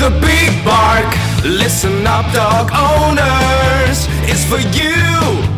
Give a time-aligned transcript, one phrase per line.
[0.00, 1.14] The Big Bark,
[1.44, 4.06] listen up, dog owners.
[4.24, 4.96] It's for you,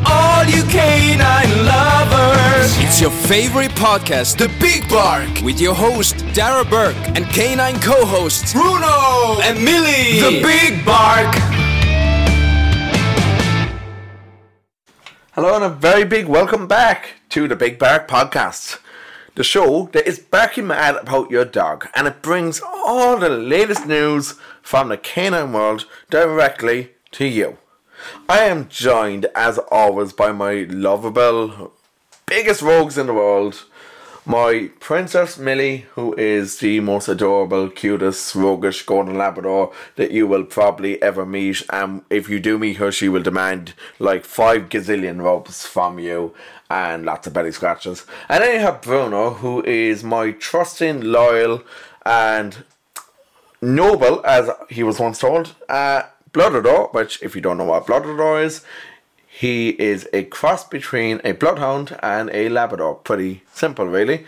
[0.05, 2.77] all you canine lovers.
[2.79, 8.05] It's your favorite podcast, The Big Bark, with your host, Darragh Bourke, and canine co
[8.05, 10.19] hosts, Bruno and Millie.
[10.19, 11.33] The Big Bark.
[15.35, 18.81] Hello and a very big welcome back to the Big Bark Podcast.
[19.35, 23.87] The show that is barking mad about your dog and it brings all the latest
[23.87, 27.57] news from the canine world directly to you.
[28.29, 31.73] I am joined as always by my lovable,
[32.27, 33.65] biggest rogues in the world,
[34.27, 40.45] my Princess Millie, who is the most adorable, cutest, roguish golden Labrador that you will
[40.45, 41.63] probably ever meet.
[41.71, 46.35] And if you do meet her, she will demand like five gazillion rubs from you
[46.73, 48.07] and lots of belly scratches.
[48.31, 51.63] And then you have Bruno, who is my trusting, loyal,
[52.07, 52.65] and
[53.61, 58.43] noble, as he was once told, uh, Bloodador, which, if you don't know what Bloodador
[58.43, 58.65] is,
[59.29, 62.95] he is a cross between a bloodhound and a Labrador.
[62.95, 64.25] Pretty simple, really.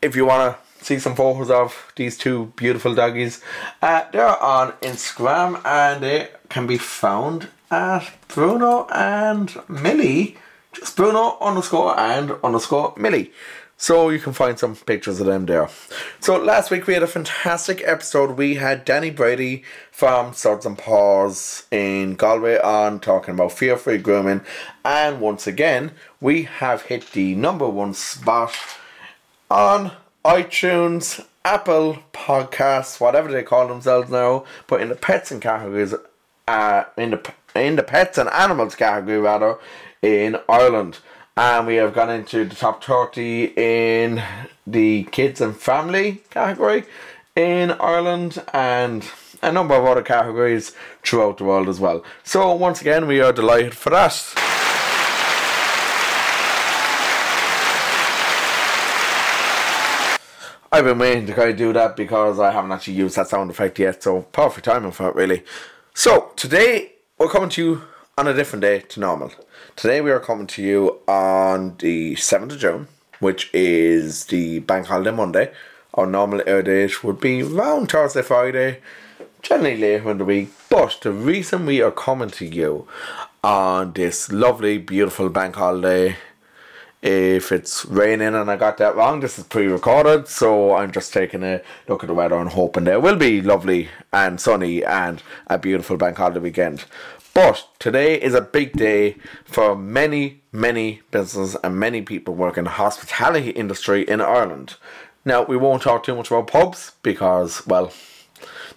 [0.00, 3.42] If you want to see some photos of these two beautiful doggies,
[3.82, 10.38] uh, they're on Instagram and they can be found at Bruno and Millie.
[10.96, 13.32] Bruno underscore and underscore Millie.
[13.80, 15.68] So you can find some pictures of them there.
[16.18, 18.36] So last week we had a fantastic episode.
[18.36, 19.62] We had Danny Brady
[19.92, 24.40] from Swords and Paws in Galway on talking about fear free grooming.
[24.84, 28.52] And once again, we have hit the number one spot
[29.48, 29.92] on
[30.24, 35.94] iTunes, Apple Podcasts, whatever they call themselves now, but in the pets and categories,
[36.48, 39.56] uh, in the in the pets and animals category rather,
[40.02, 40.98] in Ireland
[41.38, 44.20] and we have gone into the top 30 in
[44.66, 46.84] the kids and family category
[47.36, 49.08] in Ireland and
[49.40, 50.72] a number of other categories
[51.04, 52.04] throughout the world as well.
[52.24, 54.20] So, once again, we are delighted for that.
[60.72, 63.50] I've been waiting to kind of do that because I haven't actually used that sound
[63.50, 65.44] effect yet, so perfect timing for it, really.
[65.94, 67.82] So, today we're coming to you
[68.18, 69.30] on a different day to normal.
[69.76, 72.88] Today we are coming to you on the 7th of June,
[73.20, 75.52] which is the bank holiday Monday.
[75.94, 78.80] Our normal air date would be around Thursday, Friday,
[79.40, 80.50] generally later in the week.
[80.68, 82.88] But the reason we are coming to you
[83.44, 86.16] on this lovely, beautiful bank holiday
[87.00, 91.12] if it's raining and I got that wrong, this is pre recorded, so I'm just
[91.12, 95.22] taking a look at the weather and hoping there will be lovely and sunny and
[95.46, 96.84] a beautiful bank holiday weekend.
[97.34, 102.64] But today is a big day for many, many businesses and many people working in
[102.64, 104.76] the hospitality industry in Ireland.
[105.24, 107.92] Now, we won't talk too much about pubs because, well,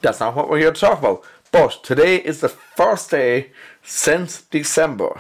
[0.02, 1.24] that's not what we're here to talk about.
[1.52, 3.52] But today is the first day
[3.84, 5.20] since December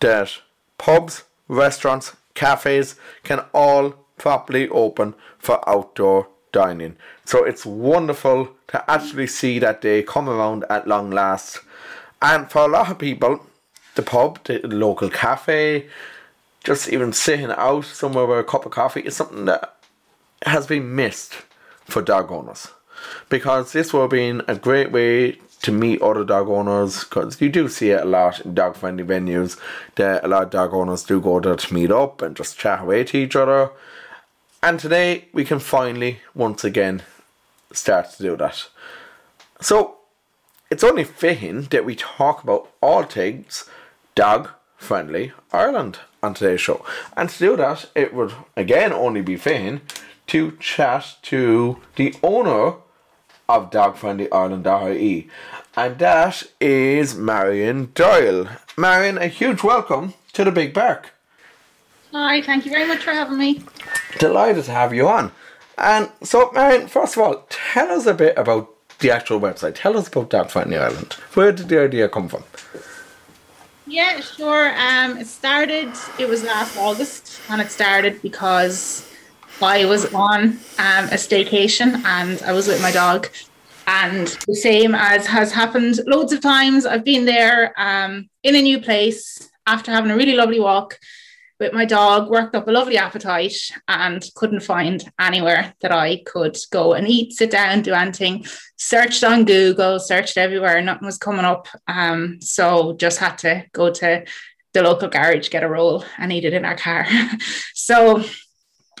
[0.00, 0.38] that
[0.78, 6.96] pubs, restaurants, cafes can all properly open for outdoor dining.
[7.24, 11.60] So it's wonderful to actually see that day come around at long last.
[12.22, 13.46] And for a lot of people,
[13.94, 15.88] the pub, the local cafe,
[16.64, 19.76] just even sitting out somewhere with a cup of coffee is something that
[20.44, 21.34] has been missed
[21.84, 22.68] for dog owners.
[23.28, 27.48] Because this will have been a great way to meet other dog owners because you
[27.48, 29.58] do see it a lot in dog friendly venues
[29.96, 32.80] that a lot of dog owners do go there to meet up and just chat
[32.80, 33.70] away to each other.
[34.62, 37.02] And today we can finally once again
[37.72, 38.68] start to do that.
[39.60, 39.96] So
[40.70, 43.68] it's only fitting that we talk about all things
[44.14, 46.84] dog friendly Ireland on today's show.
[47.16, 49.80] And to do that, it would again only be fitting
[50.28, 52.74] to chat to the owner
[53.48, 55.28] of Dog Friendly Ireland.ie.
[55.76, 58.48] And that is Marion Doyle.
[58.76, 61.10] Marion, a huge welcome to the Big Bark.
[62.12, 63.64] Hi, thank you very much for having me.
[64.18, 65.32] Delighted to have you on.
[65.76, 69.74] And so, Marion, first of all, tell us a bit about the actual website.
[69.74, 71.14] Tell us about Dog Friendly Ireland.
[71.34, 72.44] Where did the idea come from?
[73.86, 74.72] Yeah, sure.
[74.78, 75.92] Um, it started.
[76.18, 79.10] It was last August, and it started because
[79.60, 80.42] I was on
[80.78, 83.28] um, a staycation and I was with my dog.
[83.86, 88.62] And the same as has happened loads of times, I've been there um, in a
[88.62, 90.98] new place after having a really lovely walk
[91.60, 93.54] with my dog, worked up a lovely appetite,
[93.86, 98.46] and couldn't find anywhere that I could go and eat, sit down, do anything.
[98.76, 101.68] Searched on Google, searched everywhere, nothing was coming up.
[101.86, 104.24] Um, so just had to go to
[104.72, 107.06] the local garage, get a roll, and eat it in our car.
[107.74, 108.24] so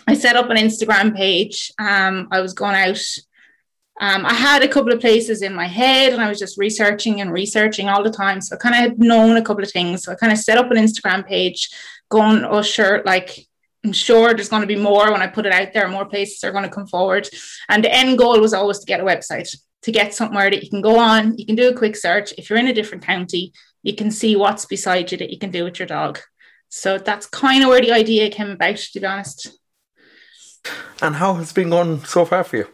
[0.06, 1.72] I set up an Instagram page.
[1.78, 3.02] Um, I was going out.
[4.02, 7.20] Um, I had a couple of places in my head and I was just researching
[7.20, 8.40] and researching all the time.
[8.40, 10.02] So I kind of had known a couple of things.
[10.02, 11.68] So I kind of set up an Instagram page,
[12.08, 13.46] going, oh, sure, like
[13.84, 16.42] I'm sure there's going to be more when I put it out there, more places
[16.44, 17.28] are going to come forward.
[17.68, 20.70] And the end goal was always to get a website, to get somewhere that you
[20.70, 22.32] can go on, you can do a quick search.
[22.38, 25.50] If you're in a different county, you can see what's beside you that you can
[25.50, 26.18] do with your dog.
[26.70, 29.58] So that's kind of where the idea came about, to be honest.
[31.02, 32.68] And how has been going so far for you?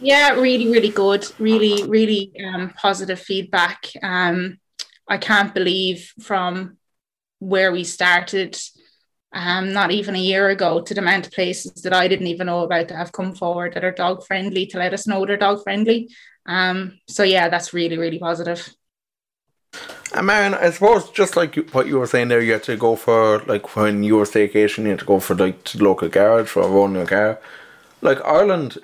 [0.00, 1.26] Yeah, really, really good.
[1.38, 3.86] Really, really um, positive feedback.
[4.02, 4.58] Um,
[5.08, 6.76] I can't believe from
[7.40, 8.58] where we started,
[9.32, 12.46] um, not even a year ago, to the amount of places that I didn't even
[12.46, 15.36] know about that have come forward that are dog friendly to let us know they're
[15.36, 16.08] dog friendly.
[16.46, 18.68] Um, so yeah, that's really, really positive.
[20.14, 22.96] And man, I suppose just like what you were saying there, you had to go
[22.96, 26.48] for like when you were staycation, you had to go for like the local garage
[26.48, 27.38] for running your car.
[28.00, 28.78] Like Ireland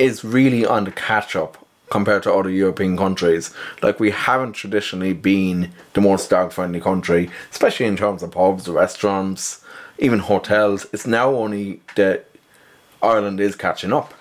[0.00, 3.52] is really on the catch up compared to other European countries.
[3.82, 8.68] Like we haven't traditionally been the most dog friendly country, especially in terms of pubs,
[8.68, 9.62] restaurants,
[9.98, 10.86] even hotels.
[10.92, 12.26] It's now only that
[13.02, 14.14] Ireland is catching up.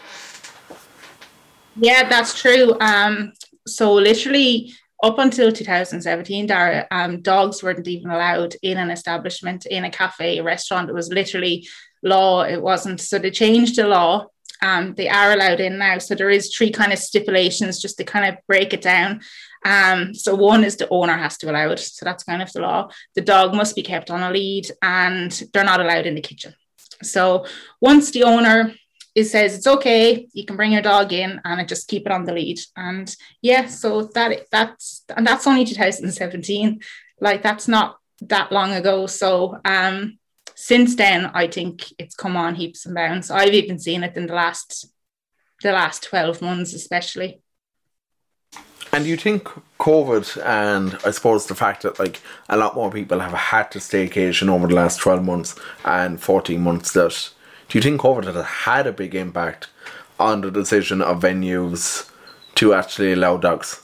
[1.76, 2.78] Yeah, that's true.
[2.82, 3.32] Um,
[3.66, 9.86] so literally up until 2017, Darragh, um, dogs weren't even allowed in an establishment, in
[9.86, 10.90] a cafe, a restaurant.
[10.90, 11.66] It was literally
[12.04, 12.44] law.
[12.44, 13.00] It wasn't.
[13.00, 14.28] So they changed the law.
[14.62, 15.98] Um, they are allowed in now.
[16.00, 19.22] So there is three kind of stipulations just to kind of break it down.
[19.66, 21.80] Um, so one is the owner has to allow it.
[21.80, 22.90] So that's kind of the law.
[23.16, 26.56] The dog must be kept on a lead and they're not allowed in the kitchen.
[27.02, 27.46] So
[27.82, 28.74] once the owner
[29.24, 32.34] says it's okay you can bring your dog in and just keep it on the
[32.34, 36.80] lead and yeah so that that's and that's only 2017
[37.20, 40.19] like that's not that long ago so um
[40.60, 44.28] since then i think it's come on heaps and bounds i've even seen it in
[44.28, 44.88] the last
[45.64, 47.42] the last 12 months especially
[48.92, 49.48] and do you think
[49.80, 52.20] COVID and I suppose the fact that like
[52.50, 56.60] a lot more people have had to staycation over the last 12 months and 14
[56.60, 57.30] months that
[57.70, 59.68] do you think COVID has had a big impact
[60.20, 62.10] on the decision of venues
[62.56, 63.84] to actually allow dogs?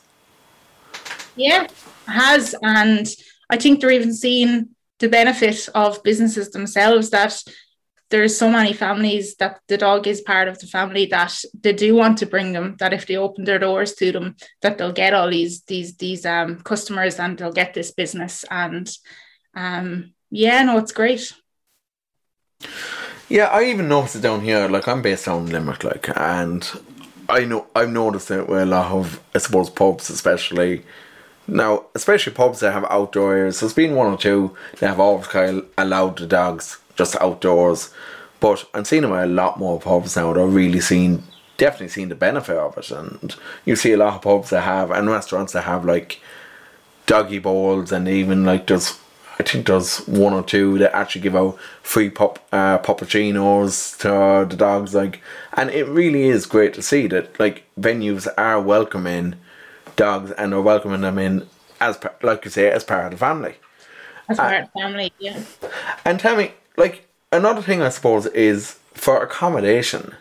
[1.36, 1.68] Yeah,
[2.08, 2.56] has.
[2.64, 3.08] And
[3.50, 7.42] I think they're even seeing the benefit of businesses themselves that
[8.12, 11.96] there's so many families that the dog is part of the family that they do
[11.96, 15.14] want to bring them that if they open their doors to them that they'll get
[15.14, 18.92] all these these these um customers and they'll get this business and
[19.56, 21.34] um yeah no it's great
[23.28, 24.68] yeah, I even noticed down here.
[24.68, 26.70] Like I'm based in Limerick, like, and
[27.28, 30.84] I know I've noticed it with a lot of, I suppose, pubs, especially
[31.48, 33.60] now, especially pubs that have outdoors.
[33.60, 37.94] There's been one or two that have always kind of allowed the dogs just outdoors,
[38.40, 40.34] but I'm seeing them a lot more pubs now.
[40.34, 41.24] They're really seeing,
[41.58, 44.92] definitely seeing the benefit of it, and you see a lot of pubs that have
[44.92, 46.20] and restaurants that have like
[47.06, 48.98] doggy bowls and even like there's
[49.38, 54.48] I think there's one or two that actually give out free pop uh, puppuccinos to
[54.50, 55.22] the dogs, like,
[55.54, 59.36] and it really is great to see that like venues are welcoming
[59.96, 61.48] dogs and are welcoming them in
[61.80, 63.56] as like you say as part of the family.
[64.30, 65.44] As part uh, of the family, yeah.
[66.04, 70.16] And tell me, like another thing I suppose is for accommodation.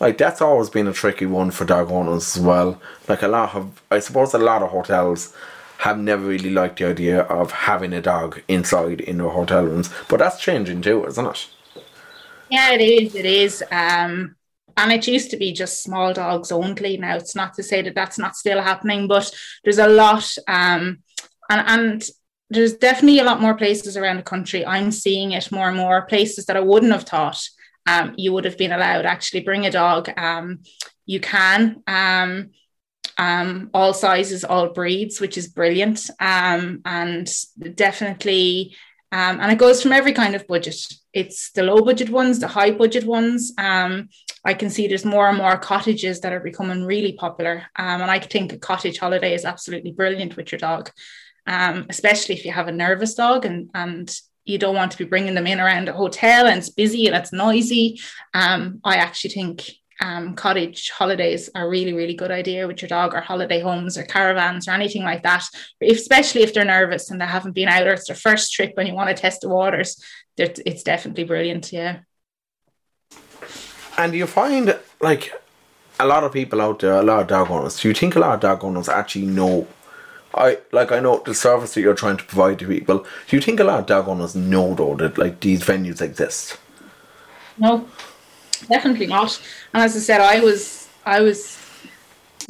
[0.00, 2.80] Like that's always been a tricky one for dog owners as well.
[3.08, 5.34] Like a lot of, I suppose, a lot of hotels
[5.78, 9.90] have never really liked the idea of having a dog inside in their hotel rooms.
[10.08, 11.48] But that's changing too, isn't it?
[12.50, 13.14] Yeah, it is.
[13.14, 13.64] It is.
[13.70, 14.36] Um,
[14.76, 16.96] and it used to be just small dogs only.
[16.96, 19.30] Now it's not to say that that's not still happening, but
[19.64, 20.36] there's a lot.
[20.48, 21.02] Um,
[21.50, 22.08] and and
[22.50, 24.64] there's definitely a lot more places around the country.
[24.66, 27.42] I'm seeing it more and more places that I wouldn't have thought
[27.86, 30.10] um, you would have been allowed actually bring a dog.
[30.16, 30.60] Um,
[31.06, 31.82] you can.
[31.86, 32.50] Um,
[33.18, 36.08] um, all sizes, all breeds, which is brilliant.
[36.18, 37.30] Um, and
[37.74, 38.74] definitely,
[39.10, 40.80] um, and it goes from every kind of budget.
[41.12, 43.52] It's the low budget ones, the high budget ones.
[43.58, 44.08] Um,
[44.44, 47.66] I can see there's more and more cottages that are becoming really popular.
[47.76, 50.90] Um, and I think a cottage holiday is absolutely brilliant with your dog,
[51.46, 55.04] um, especially if you have a nervous dog and, and you don't want to be
[55.04, 58.00] bringing them in around a hotel and it's busy and it's noisy.
[58.34, 59.70] Um, I actually think
[60.00, 64.02] um, cottage holidays are really, really good idea with your dog or holiday homes or
[64.02, 65.44] caravans or anything like that,
[65.80, 68.72] if, especially if they're nervous and they haven't been out or it's their first trip
[68.76, 70.02] and you want to test the waters.
[70.36, 71.72] It's definitely brilliant.
[71.72, 72.00] Yeah.
[74.02, 75.32] And you find like
[76.00, 78.18] a lot of people out there, a lot of dog owners, do you think a
[78.18, 79.68] lot of dog owners actually know
[80.34, 83.06] I like I know the service that you're trying to provide to people.
[83.28, 86.58] Do you think a lot of dog owners know though that like these venues exist?
[87.58, 87.86] No,
[88.68, 89.40] definitely not.
[89.74, 91.58] And as I said, I was I was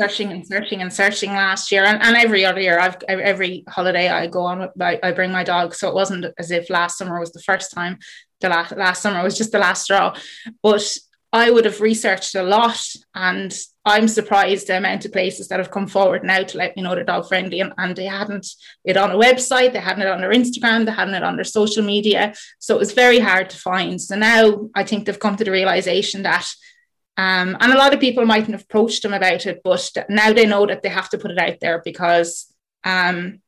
[0.00, 2.78] searching and searching and searching last year, and, and every other year.
[2.78, 4.71] I've every holiday I go on.
[4.80, 7.73] I, I bring my dog, so it wasn't as if last summer was the first
[7.73, 7.99] time.
[8.40, 10.16] The last last summer was just the last straw,
[10.62, 10.87] but
[11.32, 15.70] I would have researched a lot and I'm surprised the amount of places that have
[15.70, 18.46] come forward now to let me know they're dog friendly and, and they hadn't
[18.84, 21.44] it on a website, they hadn't it on their Instagram, they hadn't it on their
[21.44, 22.34] social media.
[22.58, 24.00] So it was very hard to find.
[24.00, 26.46] So now I think they've come to the realization that
[27.16, 30.46] um, and a lot of people mightn't have approached them about it, but now they
[30.46, 32.52] know that they have to put it out there because
[32.84, 33.40] um,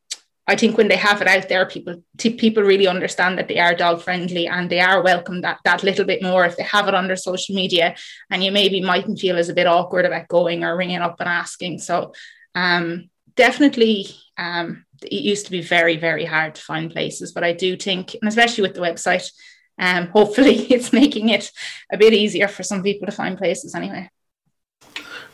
[0.46, 3.74] I think when they have it out there, people people really understand that they are
[3.74, 6.94] dog friendly and they are welcome that that little bit more if they have it
[6.94, 7.94] on their social media.
[8.30, 11.28] And you maybe mightn't feel as a bit awkward about going or ringing up and
[11.28, 11.78] asking.
[11.78, 12.12] So
[12.54, 17.52] um, definitely, um, it used to be very very hard to find places, but I
[17.52, 19.30] do think, and especially with the website,
[19.78, 21.50] um, hopefully it's making it
[21.90, 24.10] a bit easier for some people to find places anyway.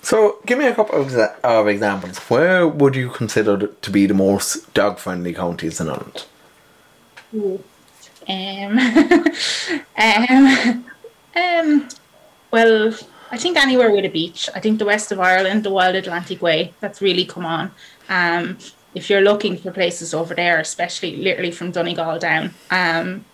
[0.03, 2.19] So, give me a couple of, of examples.
[2.31, 6.25] Where would you consider to be the most dog friendly counties in Ireland?
[8.29, 8.79] Um,
[9.99, 10.85] um,
[11.37, 11.89] um,
[12.51, 12.95] well,
[13.31, 14.49] I think anywhere with a beach.
[14.55, 17.71] I think the west of Ireland, the Wild Atlantic Way, that's really come on.
[18.09, 18.59] Um,
[18.95, 23.25] if you're looking for places over there, especially literally from Donegal down, um,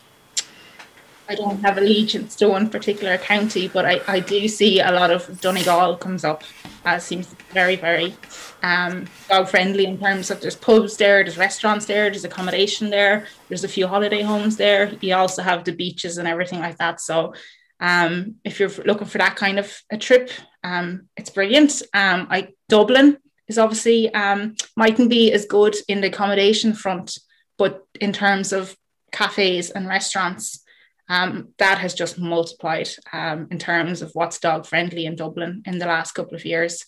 [1.29, 5.11] I don't have allegiance to one particular county, but I, I do see a lot
[5.11, 6.45] of Donegal comes up.
[6.85, 8.15] Uh, seems very, very
[8.63, 13.27] um, dog friendly in terms of there's pubs there, there's restaurants there, there's accommodation there,
[13.49, 14.93] there's a few holiday homes there.
[15.01, 17.01] You also have the beaches and everything like that.
[17.01, 17.35] So
[17.81, 20.31] um, if you're looking for that kind of a trip,
[20.63, 21.83] um, it's brilliant.
[21.93, 23.19] Um, I Dublin
[23.49, 27.19] is obviously um, mightn't be as good in the accommodation front,
[27.59, 28.77] but in terms of
[29.13, 30.65] cafes and restaurants,
[31.09, 35.79] um, that has just multiplied um, in terms of what's dog friendly in Dublin in
[35.79, 36.85] the last couple of years.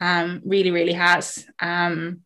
[0.00, 1.46] Um, really, really has.
[1.60, 2.20] Um,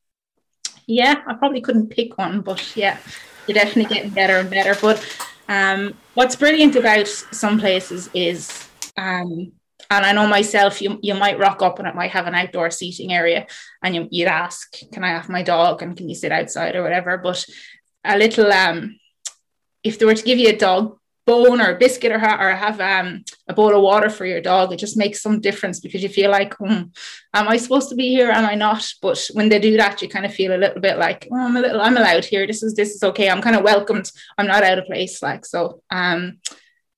[0.87, 2.99] yeah, I probably couldn't pick one, but yeah,
[3.47, 4.75] you're definitely getting better and better.
[4.81, 5.05] But
[5.49, 9.53] um, what's brilliant about some places is, um,
[9.89, 12.71] and I know myself, you, you might rock up and it might have an outdoor
[12.71, 13.47] seating area,
[13.83, 16.83] and you, you'd ask, "Can I have my dog?" and "Can you sit outside?" or
[16.83, 17.19] whatever.
[17.19, 17.45] But
[18.05, 18.51] a little
[19.85, 22.51] if they were to give you a dog bone or a biscuit or, ha- or
[22.51, 26.03] have um, a bowl of water for your dog, it just makes some difference because
[26.03, 26.83] you feel like, hmm,
[27.35, 28.31] am I supposed to be here?
[28.31, 28.87] Am I not?
[29.03, 31.57] But when they do that, you kind of feel a little bit like, oh, I'm
[31.57, 32.47] a little, I'm allowed here.
[32.47, 33.29] This is this is okay.
[33.29, 34.11] I'm kind of welcomed.
[34.39, 35.23] I'm not out of place.
[35.23, 35.83] Like so.
[35.91, 36.39] Um,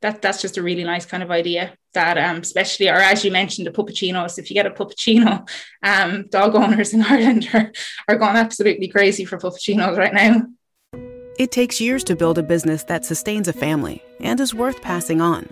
[0.01, 3.33] that that's just a really nice kind of idea that um especially or as you
[3.33, 5.49] mentioned the puppuccinos if you get a puppuccino
[5.83, 7.73] um dog owners in Ireland are,
[8.07, 10.43] are going absolutely crazy for puppuccinos right now
[11.39, 15.21] it takes years to build a business that sustains a family and is worth passing
[15.21, 15.47] on.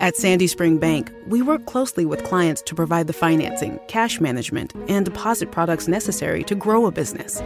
[0.00, 4.74] At Sandy Spring Bank, we work closely with clients to provide the financing, cash management,
[4.88, 7.42] and deposit products necessary to grow a business.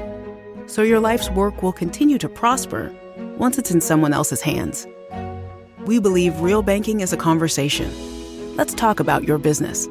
[0.66, 2.92] So your life's work will continue to prosper
[3.38, 4.88] once it's in someone else's hands.
[5.86, 8.56] We believe real banking is a conversation.
[8.56, 9.86] Let's talk about your business.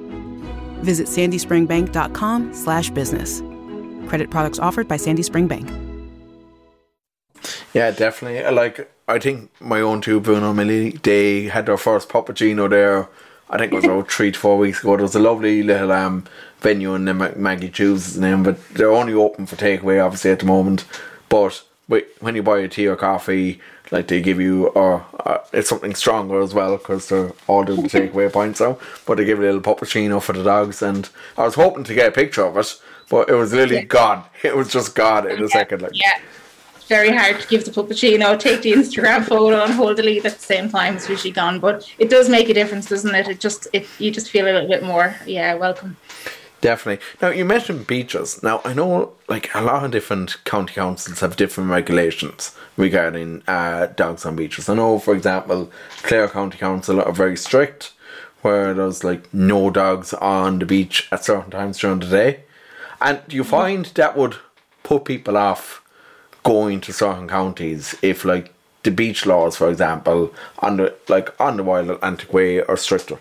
[0.82, 3.42] Visit sandyspringbank.com/business.
[4.10, 5.89] Credit products offered by Sandy Spring Bank.
[7.74, 8.50] Yeah, definitely.
[8.52, 13.10] Like I think my own two Bruno Millie, they had their first puppuccino there.
[13.50, 14.96] I think it was about three to four weeks ago.
[14.96, 16.26] There was a lovely little um,
[16.60, 20.46] venue in the Maggie Chew's name, but they're only open for takeaway, obviously at the
[20.46, 20.86] moment.
[21.30, 23.60] But when you buy a tea or coffee,
[23.92, 27.82] like they give you, or uh, it's something stronger as well because they're all doing
[27.82, 28.78] the takeaway points now.
[29.08, 32.10] But they give a little puppuccino for the dogs, and I was hoping to get
[32.10, 33.86] a picture of it, but it was literally yeah.
[33.86, 34.24] gone.
[34.44, 35.82] It was just gone in a second.
[35.82, 36.20] Like yeah
[36.90, 40.34] very hard to give the puppuccino, take the Instagram photo, and hold the lead at
[40.34, 40.96] the same time.
[40.96, 43.28] It's usually gone, but it does make a difference, doesn't it?
[43.30, 45.96] It just it you just feel a little bit more, yeah, welcome.
[46.62, 47.06] Definitely.
[47.22, 48.44] Now you mentioned beaches.
[48.44, 53.88] Now I know like a lot of different county councils have different regulations regarding uh,
[53.88, 54.68] dogs on beaches.
[54.68, 57.94] I know, for example, Clare County Council are very strict,
[58.42, 62.44] where there's like no dogs on the beach at certain times during the day.
[63.00, 64.36] And do you find that would
[64.84, 65.82] put people off
[66.44, 68.54] going to certain counties if like
[68.84, 73.20] the beach laws, for example, on the like on the Wild Atlantic Way are stricter?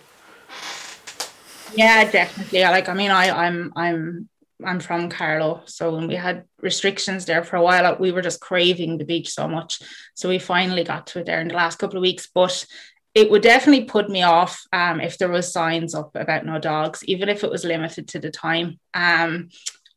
[1.75, 2.63] Yeah, definitely.
[2.63, 4.29] Like I mean, I I'm I'm
[4.65, 8.41] I'm from Carlow, so when we had restrictions there for a while, we were just
[8.41, 9.81] craving the beach so much.
[10.15, 12.29] So we finally got to it there in the last couple of weeks.
[12.33, 12.67] But
[13.15, 17.05] it would definitely put me off um, if there was signs up about no dogs,
[17.05, 18.79] even if it was limited to the time.
[18.95, 19.49] Um,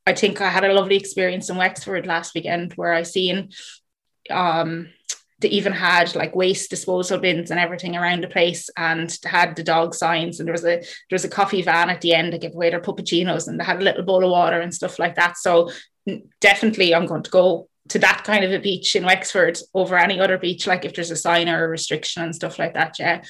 [0.06, 3.50] I think I had a lovely experience in Wexford last weekend where I seen
[4.30, 4.90] um,
[5.42, 9.64] they even had like waste disposal bins and everything around the place and had the
[9.64, 12.38] dog signs and there was a there was a coffee van at the end to
[12.38, 15.16] give away their puppuccinos and they had a little bowl of water and stuff like
[15.16, 15.38] that.
[15.38, 15.72] So
[16.40, 20.20] definitely I'm going to go to that kind of a beach in Wexford over any
[20.20, 23.22] other beach like if there's a sign or a restriction and stuff like that yeah.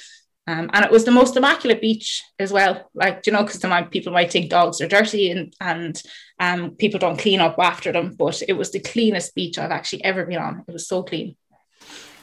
[0.47, 4.11] Um, and it was the most immaculate beach as well like you know because people
[4.11, 6.01] might think dogs are dirty and and
[6.41, 10.03] um, people don't clean up after them but it was the cleanest beach I've actually
[10.03, 11.37] ever been on it was so clean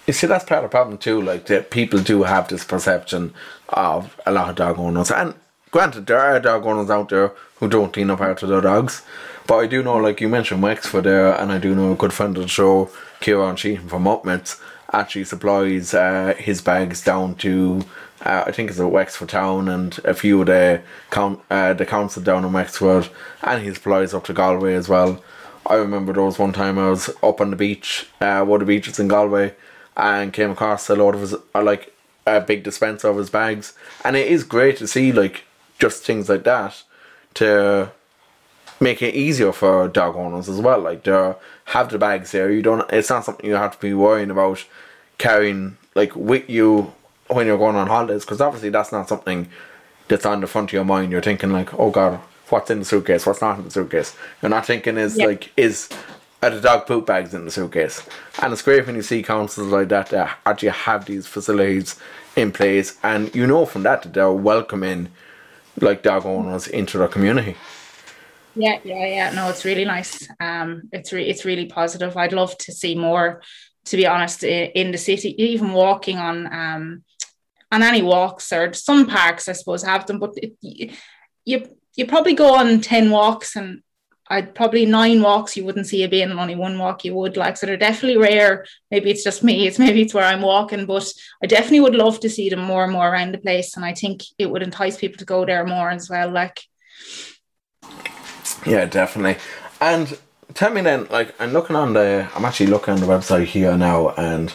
[0.09, 1.21] you see, that's part of the problem too.
[1.21, 3.35] Like that, people do have this perception
[3.69, 5.35] of a lot of dog owners, and
[5.71, 9.03] granted, there are dog owners out there who don't clean up after their dogs.
[9.47, 12.15] But I do know, like you mentioned, Wexford there, and I do know a good
[12.15, 14.61] friend of the show, Kieran Sheehan from Upmets,
[14.95, 17.85] actually supplies uh, his bags down to,
[18.23, 21.87] uh, I think it's a Wexford town and a few of the count uh, the
[21.87, 23.09] council down in Wexford,
[23.43, 25.23] and he supplies up to Galway as well.
[25.67, 28.67] I remember there was one time I was up on the beach, uh, one of
[28.67, 29.55] the beaches in Galway,
[29.97, 31.95] and came across a lot of his uh, like
[32.27, 35.45] a big dispenser of his bags, and it is great to see like
[35.79, 36.83] just things like that
[37.35, 37.93] to
[38.81, 40.81] make it easier for dog owners as well.
[40.81, 42.91] Like to have the bags there, you don't.
[42.91, 44.65] It's not something you have to be worrying about
[45.19, 46.93] carrying like with you
[47.29, 49.49] when you're going on holidays, because obviously that's not something
[50.09, 51.13] that's on the front of your mind.
[51.13, 53.27] You're thinking like, oh god, what's in the suitcase?
[53.27, 54.17] What's not in the suitcase?
[54.43, 55.29] You're not thinking is yep.
[55.29, 55.89] like is
[56.43, 58.07] are the dog poop bags in the suitcase.
[58.41, 61.97] And it's great when you see councils like that that actually have these facilities
[62.37, 65.09] in place, and you know from that that they're welcoming
[65.81, 67.57] like dog owners into their community.
[68.55, 69.31] Yeah, yeah, yeah.
[69.33, 70.29] No, it's really nice.
[70.41, 72.17] Um, it's re- it's really positive.
[72.17, 73.43] I'd love to see more.
[73.87, 77.05] To be honest, in the city, even walking on um
[77.71, 80.55] on any walks or some parks, I suppose have them, but it,
[81.45, 83.83] you you probably go on ten walks and
[84.31, 87.37] I'd probably nine walks you wouldn't see a bin and only one walk you would.
[87.37, 88.67] Like so they're definitely rare.
[88.91, 91.11] Maybe it's just me it's maybe it's where I'm walking but
[91.43, 93.95] I definitely would love to see them more and more around the place and I
[93.95, 96.61] think it would entice people to go there more as well like.
[98.67, 99.43] Yeah definitely.
[99.81, 100.19] And
[100.55, 103.77] tell me then like I'm looking on the I'm actually looking on the website here
[103.77, 104.53] now and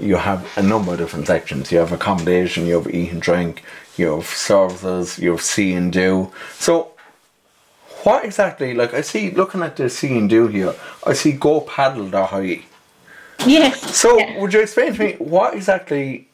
[0.00, 3.64] you have a number of different sections you have accommodation you have eat and drink
[3.96, 6.94] you have services you have see and do so
[8.04, 8.74] what exactly?
[8.74, 10.74] Like I see, looking at the see and do here,
[11.06, 12.62] I see go paddle the high.
[13.46, 13.96] Yes.
[13.96, 14.40] So yeah.
[14.40, 16.28] would you explain to me what exactly,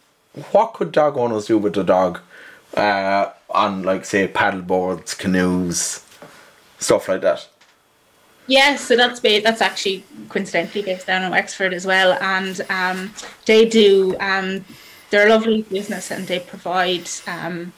[0.51, 2.21] what could dog owners do with the dog,
[2.77, 6.05] uh, on like say paddle boards, canoes,
[6.79, 7.49] stuff like that?
[8.51, 13.15] Yeah, so that's that's actually coincidentally based down in Wexford as well, and um,
[13.47, 14.17] they do.
[14.19, 14.65] Um,
[15.11, 17.73] they're a lovely business, and they provide um,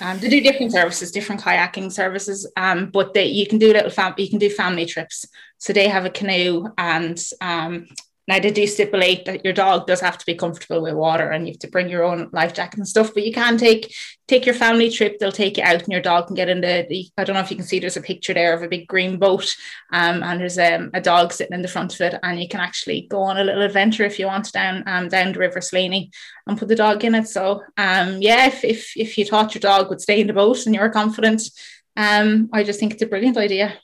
[0.00, 3.90] um, they do different services, different kayaking services, um, but they, you can do little
[3.90, 5.24] fam- you can do family trips.
[5.58, 7.86] So they have a canoe, and um,
[8.28, 11.46] now they do stipulate that your dog does have to be comfortable with water, and
[11.46, 13.12] you have to bring your own life jacket and stuff.
[13.14, 13.94] But you can take
[14.26, 15.18] take your family trip.
[15.18, 16.86] They'll take you out, and your dog can get in the.
[16.88, 17.78] the I don't know if you can see.
[17.78, 19.54] There's a picture there of a big green boat,
[19.92, 22.60] um, and there's um, a dog sitting in the front of it, and you can
[22.60, 26.10] actually go on a little adventure if you want down um, down the River Slaney
[26.46, 27.28] and put the dog in it.
[27.28, 30.66] So um, yeah, if if if you thought your dog would stay in the boat
[30.66, 31.42] and you were confident,
[31.96, 33.74] um, I just think it's a brilliant idea.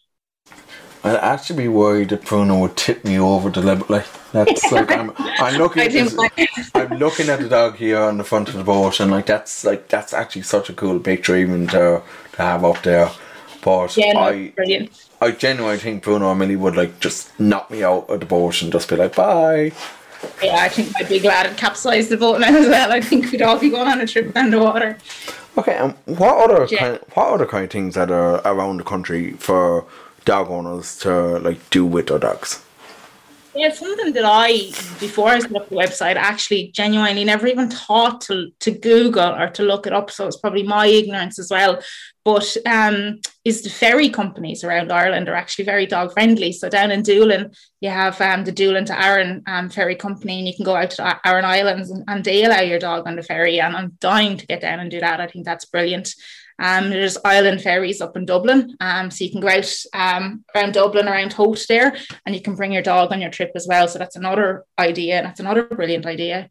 [1.04, 4.02] I'd actually be worried that Bruno would tip me over deliberately.
[4.32, 5.82] That's like I'm, I'm looking.
[5.82, 9.26] At I'm looking at the dog here on the front of the boat, and like
[9.26, 13.10] that's like that's actually such a cool picture, even to to have up there.
[13.62, 15.08] But yeah, no, I, brilliant.
[15.20, 18.62] I genuinely think Bruno and Millie would like just knock me out of the boat
[18.62, 19.72] and just be like, bye.
[20.42, 22.92] Yeah, I think my big lad would capsize the boat now as well.
[22.92, 24.98] I think we'd all be going on a trip down the water.
[25.58, 26.78] Okay, and what other yeah.
[26.78, 29.84] kind, what other kind of things that are around the country for
[30.24, 32.64] dog owners to like do with their dogs?
[33.54, 38.22] Yeah, something that I, before I set up the website, actually genuinely never even thought
[38.22, 40.10] to, to Google or to look it up.
[40.10, 41.82] So it's probably my ignorance as well.
[42.24, 46.52] But um, is the ferry companies around Ireland are actually very dog friendly.
[46.52, 50.48] So down in Doolin, you have um, the Doolin to Aran um, ferry company, and
[50.48, 53.22] you can go out to Aran Islands and, and they allow your dog on the
[53.22, 53.60] ferry.
[53.60, 55.20] And I'm dying to get down and do that.
[55.20, 56.14] I think that's brilliant.
[56.62, 60.74] Um, there's island ferries up in Dublin, um, so you can go out um, around
[60.74, 63.88] Dublin, around Howth there, and you can bring your dog on your trip as well.
[63.88, 66.48] So that's another idea, and that's another brilliant idea.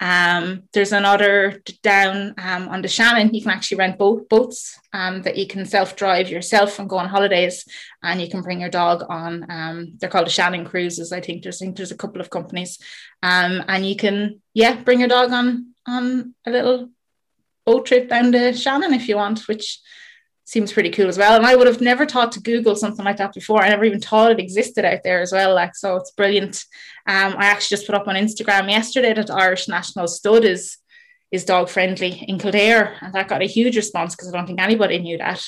[0.00, 3.32] Um, there's another down um, on the Shannon.
[3.32, 6.98] You can actually rent boat boats um, that you can self drive yourself and go
[6.98, 7.64] on holidays,
[8.02, 9.46] and you can bring your dog on.
[9.50, 11.10] Um, they're called the Shannon cruises.
[11.12, 12.78] I think there's I think there's a couple of companies,
[13.22, 16.90] um, and you can yeah bring your dog on on a little
[17.64, 19.80] boat trip down to Shannon if you want, which
[20.44, 21.36] seems pretty cool as well.
[21.36, 23.62] And I would have never thought to Google something like that before.
[23.62, 25.54] I never even thought it existed out there as well.
[25.54, 26.64] Like, so it's brilliant.
[27.06, 30.78] Um, I actually just put up on Instagram yesterday that Irish National Stud is
[31.32, 34.60] is dog friendly in Kildare, and that got a huge response because I don't think
[34.60, 35.42] anybody knew that.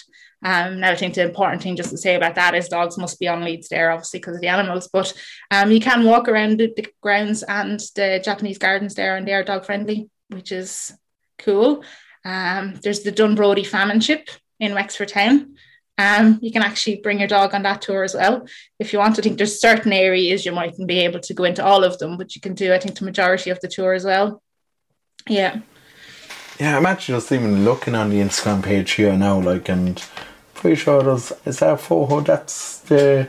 [0.45, 3.21] Um, now I think the important thing just to say about that is dogs must
[3.21, 4.89] be on leads there, obviously because of the animals.
[4.93, 5.15] But
[5.53, 9.35] um, you can walk around the, the grounds and the Japanese gardens there, and they
[9.35, 10.93] are dog friendly, which is
[11.39, 11.85] cool.
[12.27, 14.29] Um, there's the Dunbrody Famine Ship,
[14.61, 15.57] in Wexford Town.
[15.99, 18.47] Um, you can actually bring your dog on that tour as well.
[18.79, 21.45] If you want, to, I think there's certain areas you mightn't be able to go
[21.45, 23.95] into all of them, but you can do, I think, the majority of the tour
[23.95, 24.43] as well.
[25.29, 25.61] Yeah.
[26.61, 30.03] Yeah, I'm actually just even looking on the Instagram page here now, like, and
[30.55, 32.21] pretty sure there's, is that photo?
[32.21, 33.29] That's the,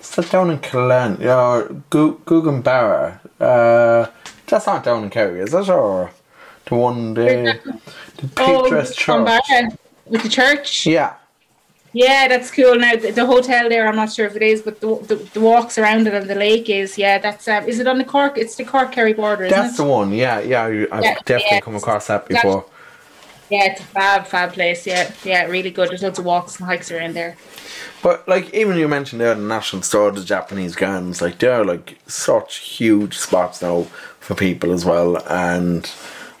[0.00, 1.18] is that down in Killen?
[1.20, 3.20] Yeah, Gougane Barra.
[3.40, 4.06] Uh,
[4.46, 5.68] that's not down in Kerry, is it?
[5.68, 6.10] Or
[6.68, 7.58] the one, the,
[8.16, 9.78] the picturesque oh, church?
[10.06, 10.86] with the church.
[10.86, 11.14] Yeah.
[11.92, 12.76] Yeah, that's cool.
[12.76, 15.40] Now the, the, hotel there, I'm not sure if it is, but the, the, the
[15.40, 16.98] walks around it and the lake is.
[16.98, 17.48] Yeah, that's.
[17.48, 18.36] Um, is it on the Cork?
[18.36, 19.48] It's the Cork Kerry border.
[19.48, 19.78] That's it?
[19.78, 20.12] the one.
[20.12, 20.64] Yeah, yeah.
[20.64, 21.60] I've yeah, definitely yeah.
[21.60, 22.66] come across that before.
[23.48, 24.86] yeah, it's a fab, fab place.
[24.86, 25.88] Yeah, yeah, really good.
[25.88, 27.36] There's lots of walks and hikes around there.
[28.02, 31.98] But like even you mentioned there the National Stud, the Japanese gardens, like they're like
[32.06, 33.84] such huge spots now
[34.20, 35.16] for people as well.
[35.28, 35.90] And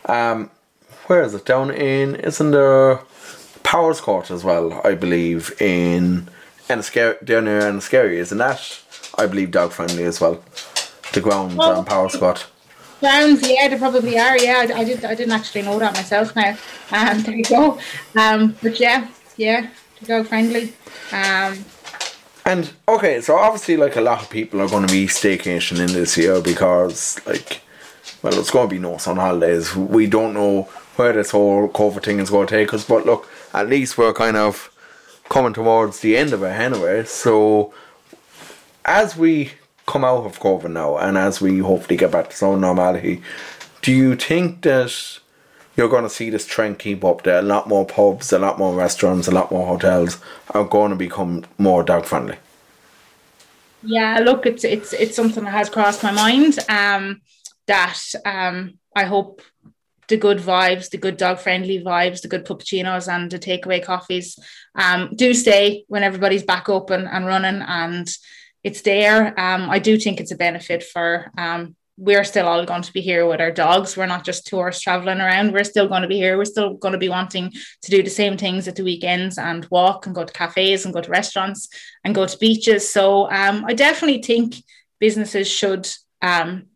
[0.08, 0.50] um,
[1.06, 2.16] where is it down in?
[2.16, 3.00] Isn't there?
[3.62, 6.28] Powerscourt as well, I believe, in
[6.68, 8.80] Enniskerry, down near Enniskerry, isn't that?
[9.18, 10.42] I believe dog friendly as well.
[11.12, 12.46] The grounds well, on Powerscourt.
[13.00, 14.38] Grounds, yeah, they probably are.
[14.38, 15.04] Yeah, I, I, did.
[15.04, 16.34] I didn't actually know that myself.
[16.34, 16.56] Now,
[16.92, 17.78] um, there you go.
[18.16, 19.68] Um, but yeah, yeah,
[20.04, 20.72] dog friendly.
[21.12, 21.64] Um,
[22.44, 25.92] and okay, so obviously, like a lot of people are going to be staycation in
[25.92, 27.60] this year because, like,
[28.22, 29.74] well, it's going to be no sun holidays.
[29.76, 30.62] We don't know
[30.96, 34.12] where this whole COVID thing is going to take us, but look, at least we're
[34.12, 34.72] kind of
[35.28, 37.04] coming towards the end of it anyway.
[37.04, 37.72] So
[38.84, 39.52] as we
[39.86, 43.22] come out of COVID now and as we hopefully get back to some normality,
[43.82, 45.20] do you think that
[45.76, 47.38] you're going to see this trend keep up there?
[47.38, 50.18] A lot more pubs, a lot more restaurants, a lot more hotels
[50.50, 52.36] are going to become more dog friendly.
[53.84, 56.58] Yeah, look, it's it's it's something that has crossed my mind.
[56.68, 57.20] Um,
[57.68, 59.42] that um, I hope
[60.08, 64.38] the good vibes, the good dog friendly vibes, the good puppuccinos and the takeaway coffees
[64.74, 68.08] um, do stay when everybody's back open and running and
[68.64, 69.38] it's there.
[69.38, 73.00] Um, I do think it's a benefit for um, we're still all going to be
[73.00, 73.96] here with our dogs.
[73.96, 75.52] We're not just tourists traveling around.
[75.52, 76.38] We're still going to be here.
[76.38, 79.66] We're still going to be wanting to do the same things at the weekends and
[79.70, 81.68] walk and go to cafes and go to restaurants
[82.04, 82.88] and go to beaches.
[82.90, 84.54] So um, I definitely think
[85.00, 85.88] businesses should
[86.22, 86.66] um,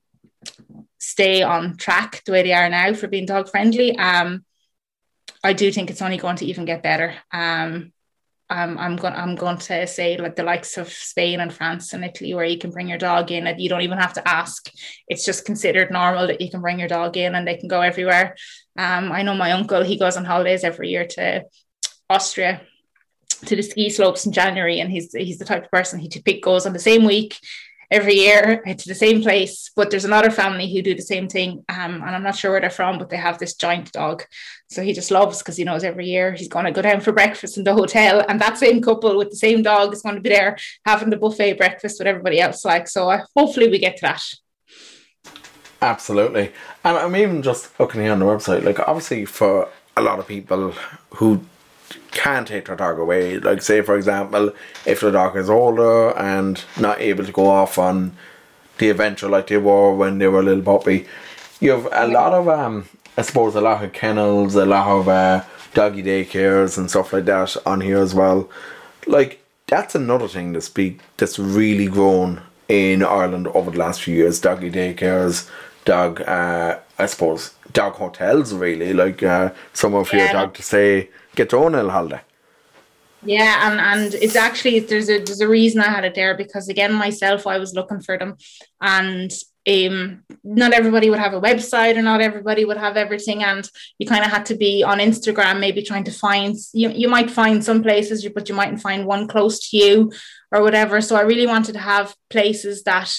[1.03, 3.97] stay on track the way they are now for being dog friendly.
[3.99, 4.45] Um,
[5.43, 7.15] I do think it's only going to even get better.
[7.33, 7.93] Um,
[8.49, 9.15] I'm going.
[9.15, 12.59] I'm going to say like the likes of Spain and France and Italy, where you
[12.59, 14.71] can bring your dog in and you don't even have to ask.
[15.09, 17.81] It's just considered normal that you can bring your dog in and they can go
[17.81, 18.37] everywhere.
[18.77, 19.83] Um, I know my uncle.
[19.83, 21.45] He goes on holidays every year to
[22.11, 22.61] Austria
[23.47, 26.43] to the ski slopes in January, and he's he's the type of person he pick
[26.43, 27.39] goes on the same week
[27.93, 29.71] every year to the same place.
[29.77, 31.65] But there's another family who do the same thing.
[31.69, 34.25] Um, and I'm not sure where they're from, but they have this giant dog.
[34.71, 37.13] So he just loves because he knows every year he's going to go down for
[37.13, 38.25] breakfast in the hotel.
[38.29, 41.19] And that same couple with the same dog is going to be there having the
[41.19, 42.65] buffet breakfast with everybody else.
[42.65, 44.23] Like, so uh, hopefully we get to that.
[45.83, 46.53] Absolutely.
[46.85, 50.27] And I'm even just looking here on the website, like, obviously, for a lot of
[50.27, 50.73] people
[51.11, 51.45] who
[52.11, 53.39] can take their dog away.
[53.39, 54.53] Like say for example,
[54.87, 58.17] if the dog is older and not able to go off on
[58.79, 61.07] the adventure like they were when they were a little puppy,
[61.61, 65.09] you have a lot of um I suppose a lot of kennels, a lot of
[65.09, 68.51] uh, doggy daycares and stuff like that on here as well.
[69.07, 74.15] Like that's another thing that's big that's really grown in Ireland over the last few
[74.15, 74.41] years.
[74.41, 75.51] Doggy daycares,
[75.85, 80.25] dog uh I suppose dog hotels really like uh, somewhere for yeah.
[80.25, 82.21] your dog to stay get their own little holiday.
[83.25, 86.69] Yeah, and and it's actually there's a there's a reason I had it there because
[86.69, 88.37] again myself I was looking for them,
[88.81, 89.31] and
[89.69, 93.45] um, not everybody would have a website or not everybody would have everything.
[93.45, 93.69] And
[93.99, 97.31] you kind of had to be on instagram maybe trying to find you, you might
[97.31, 100.13] find some places but you mightn't find one close to you
[100.51, 101.01] or whatever.
[101.01, 103.15] So i really wanted to have places that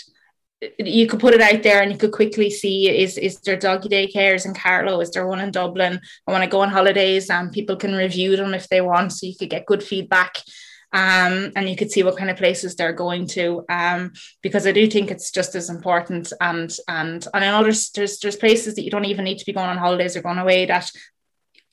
[0.80, 3.90] you could put it out there and you could quickly see is is there doggy
[3.90, 5.00] daycares in Carlow?
[5.02, 6.00] Is there one in Dublin?
[6.28, 9.26] I want to go on holidays and people can review them if they want, so
[9.26, 10.38] you could get good feedback.
[10.92, 14.72] Um, and you could see what kind of places they're going to um, because I
[14.72, 18.76] do think it's just as important and and and I know there's, there's there's places
[18.76, 20.92] that you don't even need to be going on holidays or going away that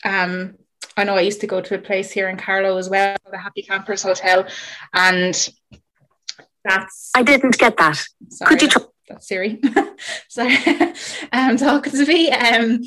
[0.06, 0.54] um
[0.96, 3.38] I know I used to go to a place here in Carlow as well, the
[3.38, 4.46] Happy Campers Hotel,
[4.94, 5.48] and
[6.64, 8.02] that's I didn't get that.
[8.28, 8.82] Sorry, Could you try?
[9.08, 9.60] That's Siri.
[10.28, 10.56] Sorry,
[11.32, 12.30] um, talking to me.
[12.30, 12.80] Um,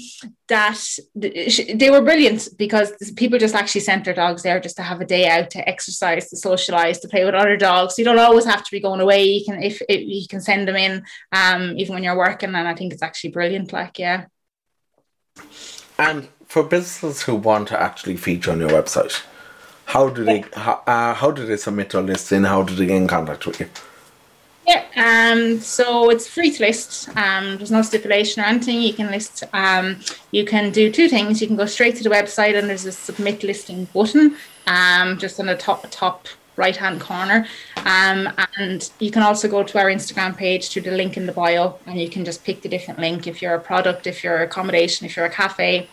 [0.48, 0.80] that
[1.16, 5.06] they were brilliant because people just actually sent their dogs there just to have a
[5.06, 7.98] day out to exercise, to socialize, to play with other dogs.
[7.98, 9.26] You don't always have to be going away.
[9.26, 12.68] You can if, if you can send them in, um, even when you're working, and
[12.68, 13.74] I think it's actually brilliant.
[13.74, 14.26] Like, yeah.
[15.98, 19.24] And for businesses who want to actually feature on your website,
[19.94, 22.44] how do they how, uh, how do they submit their listing?
[22.44, 23.70] How do they get in contact with you?
[24.68, 27.10] Yeah, um, so it's free to list.
[27.16, 28.82] Um, there's no stipulation or anything.
[28.82, 29.44] You can list.
[29.54, 30.00] Um,
[30.32, 31.42] you can do two things.
[31.42, 35.40] You can go straight to the website, and there's a submit listing button, um, just
[35.40, 37.46] on the top top right hand corner.
[37.86, 41.34] Um, and you can also go to our Instagram page to the link in the
[41.34, 43.28] bio, and you can just pick the different link.
[43.28, 45.88] If you're a product, if you're accommodation, if you're a cafe,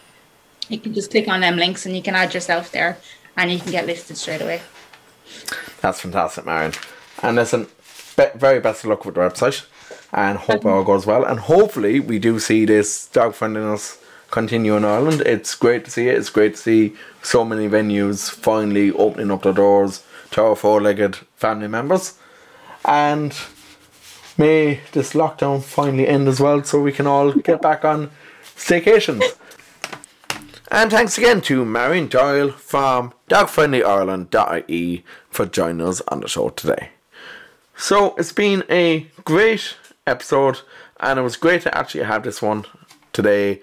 [0.71, 2.97] you can just click on them links, and you can add yourself there
[3.41, 4.61] and you can get listed straight away.
[5.81, 6.73] That's fantastic, Marion.
[7.23, 7.69] And listen,
[8.17, 9.67] be- very best of luck with the website,
[10.13, 11.25] and hope all goes well.
[11.25, 13.99] And hopefully, we do see this dog friendliness
[14.31, 15.23] continue in Ireland.
[15.23, 16.19] It's great to see it.
[16.19, 21.17] It's great to see so many venues finally opening up their doors to our four-legged
[21.37, 22.19] family members,
[22.85, 23.35] and
[24.37, 28.11] may this lockdown finally end as well, so we can all get back on
[28.55, 29.25] staycations.
[30.73, 36.91] And thanks again to Marion Doyle from dogfriendlyireland.ie for joining us on the show today.
[37.77, 39.75] So it's been a great
[40.07, 40.61] episode,
[41.01, 42.67] and it was great to actually have this one
[43.13, 43.63] today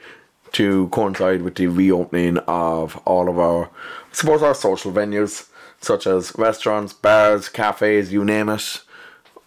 [0.52, 3.70] to coincide with the reopening of all of our, I
[4.12, 5.48] suppose, our social venues,
[5.80, 8.82] such as restaurants, bars, cafes, you name it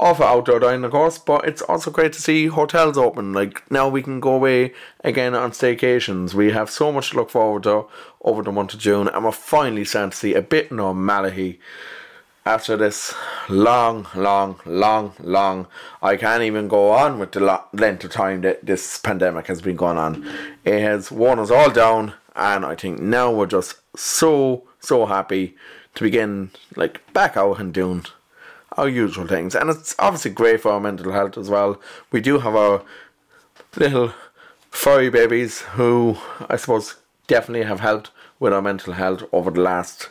[0.01, 3.35] of outdoor dining, of course, but it's also great to see hotels open.
[3.35, 4.73] Like now we can go away
[5.05, 6.33] again on staycations.
[6.33, 7.87] We have so much to look forward to
[8.23, 11.61] over the month of June, and we're finally starting to see a bit normality
[12.47, 13.15] after this
[13.51, 15.67] long, long, long, long.
[16.03, 19.77] I can't even go on with the length of time that this pandemic has been
[19.77, 20.27] going on.
[20.65, 25.57] It has worn us all down, and I think now we're just so, so happy
[25.95, 28.07] to begin like back out and doing
[28.77, 29.55] our usual things.
[29.55, 31.81] And it's obviously great for our mental health as well.
[32.11, 32.83] We do have our
[33.77, 34.13] little
[34.71, 36.17] furry babies who
[36.49, 40.11] I suppose definitely have helped with our mental health over the last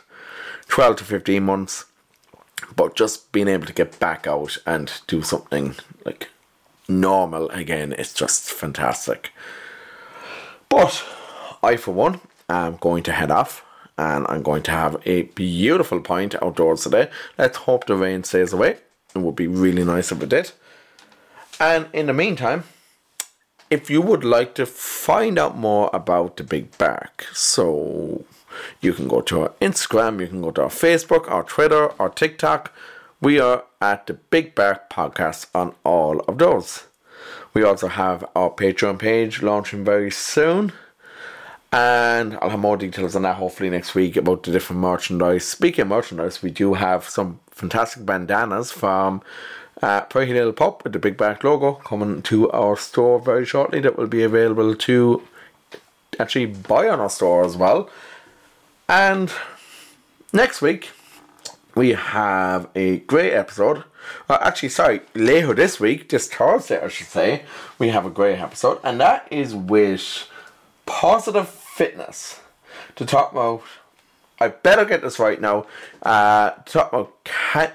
[0.68, 1.84] 12 to 15 months.
[2.76, 6.28] But just being able to get back out and do something like
[6.88, 9.32] normal again is just fantastic.
[10.68, 11.02] But
[11.62, 13.64] I, for one, am going to head off
[14.00, 17.10] and I'm going to have a beautiful pint outdoors today.
[17.36, 18.78] Let's hope the rain stays away.
[19.14, 20.52] It would be really nice if it did.
[21.60, 22.64] And in the meantime,
[23.68, 28.24] if you would like to find out more about the Big Bark, so
[28.80, 32.08] you can go to our Instagram, you can go to our Facebook, our Twitter, our
[32.08, 32.72] TikTok.
[33.20, 36.84] We are at the Big Bark Podcast on all of those.
[37.52, 40.72] We also have our Patreon page launching very soon.
[41.72, 45.44] And I'll have more details on that hopefully next week about the different merchandise.
[45.44, 49.22] Speaking of merchandise, we do have some fantastic bandanas from
[49.80, 53.80] uh, Pretty Little Pup with the Big Bark logo coming to our store very shortly
[53.80, 55.22] that will be available to
[56.18, 57.88] actually buy on our store as well.
[58.88, 59.32] And
[60.32, 60.90] next week,
[61.76, 63.84] we have a great episode.
[64.28, 67.44] Uh, actually, sorry, later this week, this Thursday, I should say,
[67.78, 70.26] we have a great episode, and that is with
[70.86, 71.48] Positive
[71.80, 72.40] fitness
[72.94, 73.62] to talk about.
[74.38, 75.64] I better get this right now.
[76.02, 77.70] Uh, to talk about Ken,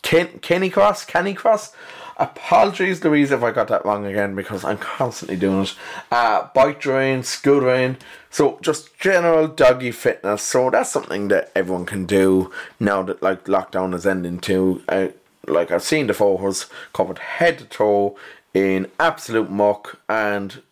[0.00, 1.74] Ken, Kenny Cross, Kenny Cross.
[2.16, 5.74] Apologies, Louise, if I got that wrong again because I'm constantly doing it.
[6.10, 7.98] Uh, bike train, scootering,
[8.30, 10.42] so just general doggy fitness.
[10.42, 14.82] So that's something that everyone can do now that like lockdown is ending too.
[14.88, 15.08] Uh,
[15.46, 16.64] like I've seen the photos
[16.94, 18.16] covered head to toe
[18.54, 20.62] in absolute muck and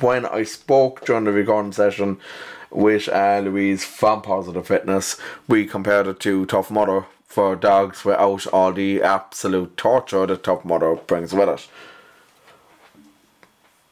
[0.00, 2.18] when I spoke during the recording session
[2.70, 5.16] with uh, Louise from Positive Fitness,
[5.48, 10.64] we compared it to Tough Mudder for dogs without all the absolute torture that Tough
[10.64, 11.68] Mudder brings with it.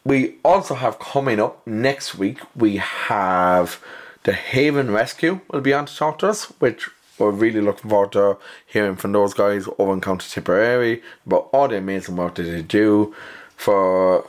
[0.05, 3.81] we also have coming up next week, we have
[4.25, 6.89] the Haven Rescue will be on to talk to us, which
[7.19, 11.69] we're really looking forward to hearing from those guys over in County Tipperary about all
[11.69, 13.15] the amazing work that they do
[13.57, 14.29] for,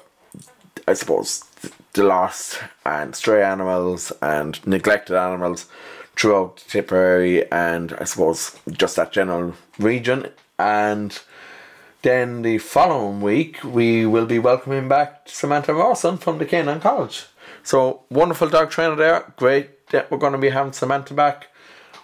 [0.88, 1.44] I suppose,
[1.94, 5.68] the lost and stray animals and neglected animals
[6.16, 10.30] throughout Tipperary and I suppose just that general region.
[10.58, 11.20] And
[12.02, 17.26] then the following week, we will be welcoming back Samantha Rawson from the Canaan College.
[17.64, 19.34] So, wonderful dog trainer there.
[19.38, 21.48] Great that we're going to be having Samantha back.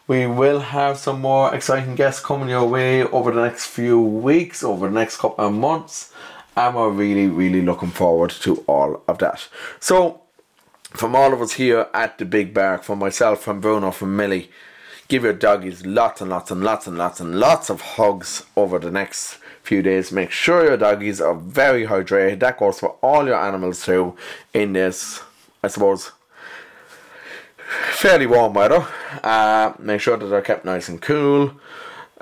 [0.07, 4.63] We will have some more exciting guests coming your way over the next few weeks,
[4.63, 6.11] over the next couple of months.
[6.55, 9.47] And we're really, really looking forward to all of that.
[9.79, 10.21] So,
[10.91, 14.51] from all of us here at the Big Bark, from myself, from Bruno, from Millie,
[15.07, 18.79] give your doggies lots and lots and lots and lots and lots of hugs over
[18.79, 20.11] the next few days.
[20.11, 22.39] Make sure your doggies are very hydrated.
[22.39, 24.15] That goes for all your animals too
[24.53, 25.21] in this,
[25.63, 26.11] I suppose,
[27.91, 28.85] fairly warm weather.
[29.23, 31.53] Uh, make sure that they're kept nice and cool.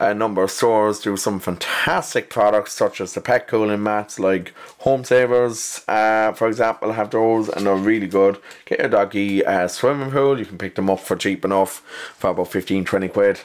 [0.02, 4.54] A number of stores do some fantastic products, such as the pet cooling mats, like
[4.80, 8.40] Home Savers, uh, for example, have those and they're really good.
[8.64, 11.84] Get your doggy a swimming pool, you can pick them up for cheap enough
[12.16, 13.42] for about 15 20 quid.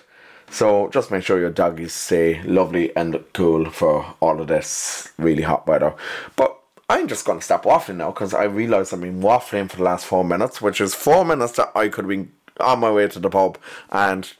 [0.49, 5.43] So just make sure your doggies stay lovely and cool for all of this really
[5.43, 5.93] hot weather.
[6.37, 6.57] But
[6.89, 9.83] I'm just going to stop waffling now because I realise I've been waffling for the
[9.83, 13.09] last four minutes, which is four minutes that I could have been on my way
[13.09, 13.59] to the pub
[13.91, 14.33] and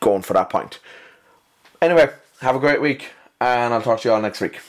[0.00, 0.78] going for that point.
[1.82, 3.08] Anyway, have a great week
[3.40, 4.60] and I'll talk to you all next week.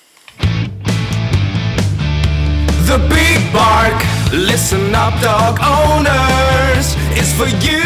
[2.87, 6.95] The Big Bark, listen up, dog owners.
[7.19, 7.83] It's for you,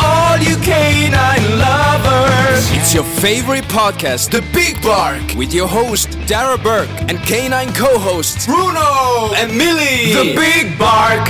[0.00, 2.68] all you canine lovers.
[2.72, 7.96] It's your favorite podcast, The Big Bark, with your host, Darragh Bourke, and canine co
[7.98, 10.12] hosts, Bruno and Millie.
[10.12, 11.28] The Big Bark,